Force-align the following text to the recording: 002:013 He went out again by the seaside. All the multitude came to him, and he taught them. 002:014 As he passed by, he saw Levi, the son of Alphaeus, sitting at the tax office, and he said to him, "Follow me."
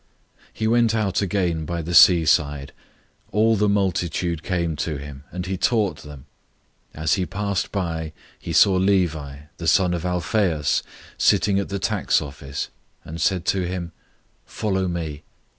002:013 0.35 0.37
He 0.53 0.67
went 0.67 0.95
out 0.95 1.21
again 1.21 1.63
by 1.63 1.83
the 1.83 1.93
seaside. 1.93 2.73
All 3.31 3.55
the 3.55 3.69
multitude 3.69 4.41
came 4.41 4.75
to 4.77 4.97
him, 4.97 5.25
and 5.31 5.45
he 5.45 5.57
taught 5.57 5.97
them. 6.01 6.25
002:014 6.95 7.03
As 7.03 7.13
he 7.13 7.25
passed 7.27 7.71
by, 7.71 8.11
he 8.39 8.51
saw 8.51 8.77
Levi, 8.77 9.41
the 9.57 9.67
son 9.67 9.93
of 9.93 10.03
Alphaeus, 10.03 10.81
sitting 11.19 11.59
at 11.59 11.69
the 11.69 11.77
tax 11.77 12.19
office, 12.19 12.69
and 13.03 13.17
he 13.17 13.19
said 13.19 13.45
to 13.45 13.67
him, 13.67 13.91
"Follow 14.43 14.87
me." 14.87 15.21